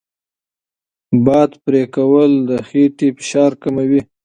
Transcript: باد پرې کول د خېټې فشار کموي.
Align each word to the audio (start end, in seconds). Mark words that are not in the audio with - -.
باد 1.25 1.51
پرې 1.63 1.83
کول 1.95 2.31
د 2.49 2.51
خېټې 2.67 3.07
فشار 3.17 3.51
کموي. 3.63 4.01